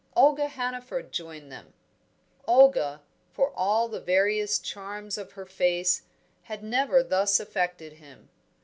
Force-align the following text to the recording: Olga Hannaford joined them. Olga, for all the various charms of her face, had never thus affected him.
Olga 0.15 0.47
Hannaford 0.47 1.11
joined 1.11 1.51
them. 1.51 1.73
Olga, 2.47 3.03
for 3.33 3.51
all 3.55 3.87
the 3.87 4.01
various 4.01 4.57
charms 4.57 5.15
of 5.15 5.33
her 5.33 5.45
face, 5.45 6.01
had 6.45 6.63
never 6.63 7.03
thus 7.03 7.39
affected 7.39 7.93
him. 7.93 8.27